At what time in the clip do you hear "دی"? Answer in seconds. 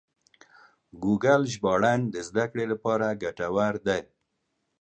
3.87-4.01